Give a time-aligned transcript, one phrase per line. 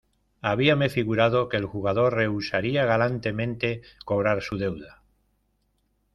[0.41, 5.03] habíame figurado que el jugador rehusaría galantemente cobrar su deuda